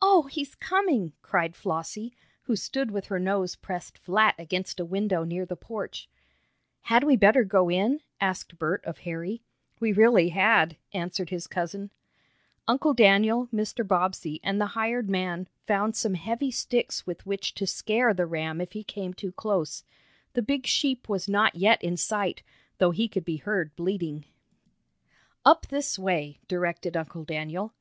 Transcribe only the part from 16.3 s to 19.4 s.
sticks with which to scare the ram if he came too